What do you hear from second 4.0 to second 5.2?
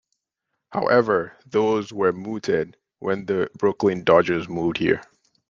Dodgers moved there.